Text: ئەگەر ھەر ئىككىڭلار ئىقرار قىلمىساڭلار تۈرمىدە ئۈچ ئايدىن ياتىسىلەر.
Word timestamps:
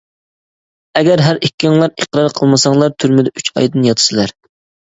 ئەگەر 1.01 1.21
ھەر 1.25 1.39
ئىككىڭلار 1.49 1.93
ئىقرار 2.05 2.35
قىلمىساڭلار 2.41 2.99
تۈرمىدە 3.03 3.37
ئۈچ 3.37 3.55
ئايدىن 3.55 3.89
ياتىسىلەر. 3.93 4.39